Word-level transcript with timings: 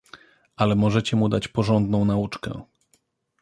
"Ale 0.55 0.75
możecie 0.75 1.17
mu 1.17 1.29
dać 1.29 1.47
porządną 1.47 2.05
nauczkę." 2.05 2.61